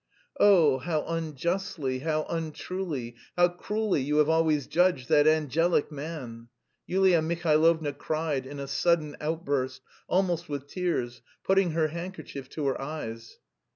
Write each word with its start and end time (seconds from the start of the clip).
"Oh, 0.39 0.79
how 0.79 1.05
unjustly, 1.05 1.99
how 1.99 2.23
untruly, 2.23 3.17
how 3.37 3.49
cruelly 3.49 4.01
you 4.01 4.17
have 4.17 4.29
always 4.29 4.65
judged 4.65 5.09
that 5.09 5.27
angelic 5.27 5.91
man!" 5.91 6.47
Yulia 6.87 7.21
Mihailovna 7.21 7.93
cried 7.93 8.47
in 8.47 8.59
a 8.59 8.65
sudden, 8.67 9.15
outburst, 9.21 9.83
almost 10.07 10.49
with 10.49 10.65
tears, 10.65 11.21
putting 11.43 11.73
her 11.73 11.89
handkerchief 11.89 12.49
to 12.49 12.65
her 12.65 12.81
eyes. 12.81 13.37